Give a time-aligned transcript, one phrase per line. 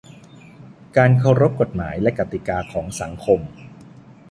[0.97, 3.39] การเคารพกฎหมายและกติกาของสังคม